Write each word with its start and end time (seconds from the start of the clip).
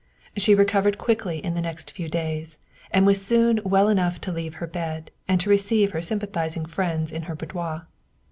She 0.35 0.55
recovered 0.55 0.97
quickly 0.97 1.37
in 1.43 1.53
the 1.53 1.61
next 1.61 1.91
few 1.91 2.09
days, 2.09 2.57
and 2.89 3.05
was 3.05 3.23
soon 3.23 3.61
well 3.63 3.87
enough 3.87 4.19
to 4.21 4.31
leave 4.31 4.55
her 4.55 4.65
bed, 4.65 5.11
and 5.27 5.39
to 5.41 5.47
receive 5.51 5.91
her 5.91 5.99
sympathiz 5.99 6.57
ing 6.57 6.65
friends 6.65 7.11
in 7.11 7.21
her 7.29 7.35
boudoir. 7.35 7.85